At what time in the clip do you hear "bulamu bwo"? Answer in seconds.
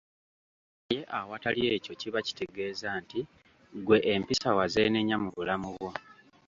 5.35-5.89